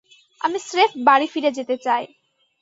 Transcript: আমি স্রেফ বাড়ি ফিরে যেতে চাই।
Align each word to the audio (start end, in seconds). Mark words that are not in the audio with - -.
আমি 0.41 0.57
স্রেফ 0.59 0.91
বাড়ি 1.07 1.27
ফিরে 1.27 1.51
যেতে 1.51 1.75
চাই। 1.77 2.03